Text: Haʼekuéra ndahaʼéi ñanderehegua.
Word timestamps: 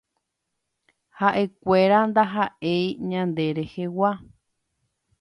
Haʼekuéra 1.17 1.97
ndahaʼéi 2.09 2.85
ñanderehegua. 3.09 4.09